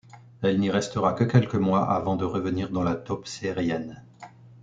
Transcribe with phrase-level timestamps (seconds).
[0.41, 3.97] Elle n'y restera que quelques mois, avant de revenir dans la Toppserien.